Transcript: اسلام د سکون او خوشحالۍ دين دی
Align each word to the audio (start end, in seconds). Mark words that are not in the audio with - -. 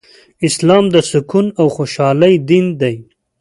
اسلام 0.47 0.85
د 0.93 0.95
سکون 1.11 1.45
او 1.59 1.65
خوشحالۍ 1.75 2.35
دين 2.49 2.65
دی 2.81 2.95